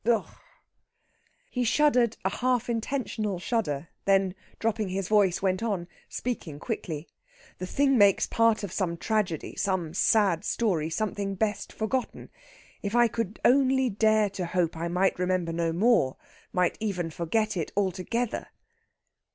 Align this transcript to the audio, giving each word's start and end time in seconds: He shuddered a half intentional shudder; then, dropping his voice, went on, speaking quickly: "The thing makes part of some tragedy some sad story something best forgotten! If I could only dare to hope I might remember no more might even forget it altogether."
He 1.51 1.63
shuddered 1.63 2.17
a 2.25 2.37
half 2.37 2.69
intentional 2.71 3.37
shudder; 3.37 3.89
then, 4.05 4.33
dropping 4.57 4.89
his 4.89 5.07
voice, 5.07 5.43
went 5.43 5.61
on, 5.61 5.87
speaking 6.09 6.57
quickly: 6.59 7.07
"The 7.59 7.67
thing 7.67 7.99
makes 7.99 8.25
part 8.25 8.63
of 8.63 8.71
some 8.73 8.97
tragedy 8.97 9.55
some 9.55 9.93
sad 9.93 10.43
story 10.43 10.89
something 10.89 11.35
best 11.35 11.71
forgotten! 11.71 12.31
If 12.81 12.95
I 12.95 13.07
could 13.07 13.39
only 13.45 13.91
dare 13.91 14.31
to 14.31 14.47
hope 14.47 14.75
I 14.75 14.87
might 14.87 15.19
remember 15.19 15.53
no 15.53 15.71
more 15.71 16.17
might 16.51 16.77
even 16.79 17.11
forget 17.11 17.55
it 17.55 17.71
altogether." 17.77 18.47